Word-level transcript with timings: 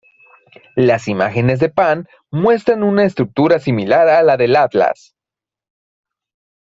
Las 0.77 1.07
imágenes 1.07 1.59
de 1.59 1.69
Pan 1.69 2.07
muestran 2.31 2.81
una 2.81 3.03
estructura 3.05 3.59
similar 3.59 4.07
a 4.09 4.23
la 4.23 4.35
de 4.35 4.57
Atlas. 4.57 5.13